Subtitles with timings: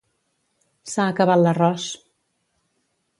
[0.93, 1.85] S'ha acabat l'arròs.